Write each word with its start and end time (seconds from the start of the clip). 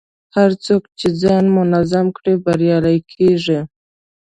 هر 0.35 0.51
څوک 0.65 0.83
چې 0.99 1.07
ځان 1.21 1.45
منظم 1.57 2.07
کړي، 2.17 2.33
بریالی 2.45 2.97
کېږي. 3.13 3.59